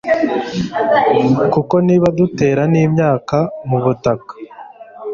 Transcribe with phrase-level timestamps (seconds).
[1.53, 3.37] kuko niba dutera n'imyaka
[3.69, 4.33] mu butaka